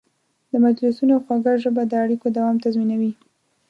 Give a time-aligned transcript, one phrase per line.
[0.49, 3.11] د مجلسونو خوږه ژبه د اړیکو دوام تضمینوي.